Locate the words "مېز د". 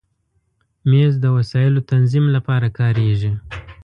0.89-1.25